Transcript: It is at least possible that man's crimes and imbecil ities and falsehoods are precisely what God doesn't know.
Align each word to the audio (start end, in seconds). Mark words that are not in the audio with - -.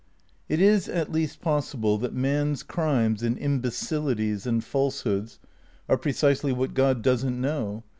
It 0.49 0.59
is 0.59 0.89
at 0.89 1.11
least 1.11 1.41
possible 1.41 1.99
that 1.99 2.11
man's 2.11 2.63
crimes 2.63 3.21
and 3.21 3.37
imbecil 3.37 4.05
ities 4.15 4.47
and 4.47 4.63
falsehoods 4.63 5.37
are 5.87 5.95
precisely 5.95 6.51
what 6.51 6.73
God 6.73 7.03
doesn't 7.03 7.39
know. 7.39 7.83